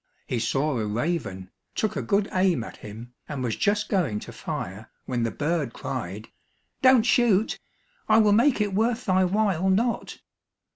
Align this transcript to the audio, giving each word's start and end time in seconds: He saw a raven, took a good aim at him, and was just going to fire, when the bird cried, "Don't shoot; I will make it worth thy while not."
He 0.25 0.39
saw 0.39 0.79
a 0.79 0.85
raven, 0.87 1.51
took 1.75 1.95
a 1.95 2.01
good 2.01 2.27
aim 2.33 2.63
at 2.63 2.77
him, 2.77 3.13
and 3.29 3.43
was 3.43 3.55
just 3.55 3.87
going 3.87 4.19
to 4.21 4.31
fire, 4.31 4.89
when 5.05 5.21
the 5.21 5.29
bird 5.29 5.73
cried, 5.73 6.29
"Don't 6.81 7.03
shoot; 7.03 7.59
I 8.09 8.17
will 8.17 8.33
make 8.33 8.59
it 8.59 8.73
worth 8.73 9.05
thy 9.05 9.23
while 9.25 9.69
not." 9.69 10.17